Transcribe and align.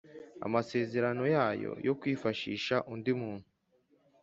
Amasezerano 0.45 1.23
yayo 1.35 1.71
yo 1.87 1.93
kwifashisha 1.99 2.75
undi 2.93 3.11
muntu 3.21 3.47